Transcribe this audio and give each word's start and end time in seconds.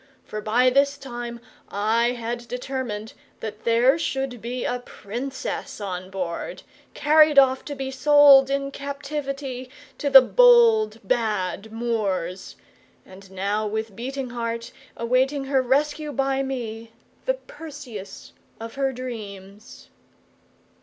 For 0.25 0.41
by 0.41 0.71
this 0.71 0.97
time 0.97 1.39
I 1.69 2.13
had 2.13 2.47
determined 2.47 3.13
that 3.39 3.65
there 3.65 3.99
should 3.99 4.41
be 4.41 4.65
a 4.65 4.79
Princess 4.79 5.79
on 5.79 6.09
board, 6.09 6.63
carried 6.95 7.37
off 7.37 7.63
to 7.65 7.75
be 7.75 7.91
sold 7.91 8.49
in 8.49 8.71
captivity 8.71 9.69
to 9.99 10.09
the 10.09 10.23
bold 10.23 10.99
bad 11.03 11.71
Moors, 11.71 12.55
and 13.05 13.29
now 13.29 13.67
with 13.67 13.95
beating 13.95 14.31
heart 14.31 14.71
awaiting 14.97 15.43
her 15.43 15.61
rescue 15.61 16.11
by 16.11 16.41
me, 16.41 16.93
the 17.25 17.35
Perseus 17.35 18.33
of 18.59 18.73
her 18.73 18.91
dreams. 18.91 19.89